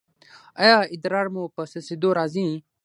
[0.61, 2.47] ایا ادرار مو په څڅیدو راځي؟